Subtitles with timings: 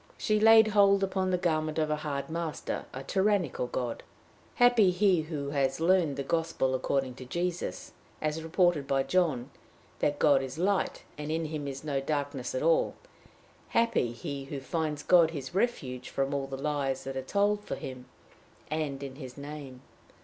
[0.17, 4.01] She laid hold upon the garment of a hard master, a tyrannical God.
[4.55, 9.51] Happy he who has learned the gospel according to Jesus, as reported by John
[9.99, 12.95] that God is light, and in him is no darkness at all!
[13.77, 17.75] Happy he who finds God his refuge from all the lies that are told for
[17.75, 18.07] him,
[18.71, 19.83] and in his name!